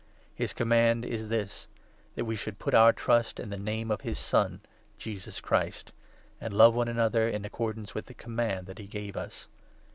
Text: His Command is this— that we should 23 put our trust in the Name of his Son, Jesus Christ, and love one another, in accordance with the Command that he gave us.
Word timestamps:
His 0.33 0.51
Command 0.51 1.05
is 1.05 1.27
this— 1.27 1.67
that 2.15 2.25
we 2.25 2.35
should 2.35 2.57
23 2.57 2.57
put 2.65 2.73
our 2.73 2.91
trust 2.91 3.39
in 3.39 3.51
the 3.51 3.55
Name 3.59 3.91
of 3.91 4.01
his 4.01 4.17
Son, 4.17 4.59
Jesus 4.97 5.39
Christ, 5.39 5.91
and 6.41 6.55
love 6.55 6.73
one 6.73 6.87
another, 6.87 7.29
in 7.29 7.45
accordance 7.45 7.93
with 7.93 8.07
the 8.07 8.15
Command 8.15 8.65
that 8.65 8.79
he 8.79 8.87
gave 8.87 9.15
us. 9.15 9.45